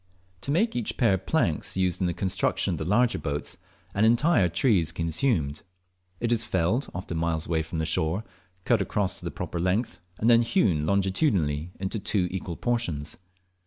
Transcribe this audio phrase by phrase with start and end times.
[0.41, 3.57] To make each pair of planks used in the construction of the larger boats
[3.93, 5.61] an entire tree is consumed.
[6.19, 8.23] It is felled, often miles away from the shore,
[8.65, 13.15] cut across to the proper length, and then hewn longitudinally into two equal portions.